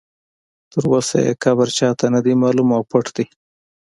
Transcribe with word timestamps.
تر 0.71 0.83
اوسه 0.93 1.17
یې 1.25 1.33
قبر 1.43 1.67
چا 1.77 1.89
ته 1.99 2.05
نه 2.13 2.19
دی 2.25 2.33
معلوم 2.41 2.69
او 2.77 2.81
پټ 2.91 3.05
دی. 3.15 3.25